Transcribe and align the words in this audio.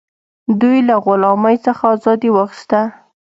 دوی 0.61 0.77
له 0.87 0.95
غلامۍ 1.05 1.55
څخه 1.65 1.83
ازادي 1.95 2.29
واخیسته. 2.33 2.79